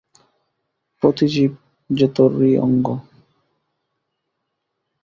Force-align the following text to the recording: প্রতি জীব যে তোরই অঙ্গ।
প্রতি 1.03 1.25
জীব 1.27 1.51
যে 1.89 2.07
তোরই 2.15 2.53
অঙ্গ। 2.57 2.87